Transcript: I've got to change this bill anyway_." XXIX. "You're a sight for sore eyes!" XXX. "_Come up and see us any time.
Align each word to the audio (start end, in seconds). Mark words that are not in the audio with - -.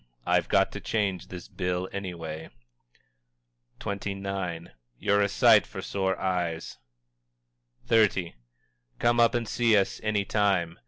I've 0.25 0.49
got 0.49 0.71
to 0.71 0.79
change 0.79 1.27
this 1.27 1.47
bill 1.47 1.87
anyway_." 1.93 2.49
XXIX. 3.79 4.69
"You're 4.97 5.21
a 5.21 5.29
sight 5.29 5.67
for 5.67 5.83
sore 5.83 6.17
eyes!" 6.19 6.79
XXX. 7.87 8.33
"_Come 8.99 9.19
up 9.21 9.35
and 9.35 9.47
see 9.47 9.77
us 9.77 9.99
any 10.03 10.25
time. 10.25 10.79